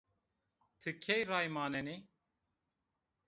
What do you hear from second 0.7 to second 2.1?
Ti key ray manenî?